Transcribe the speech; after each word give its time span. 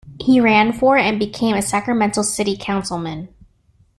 He 0.19 0.39
ran 0.41 0.73
for 0.73 0.97
and 0.97 1.19
became 1.19 1.55
a 1.55 1.61
Sacramento 1.61 2.23
city 2.23 2.57
councilman. 2.59 3.27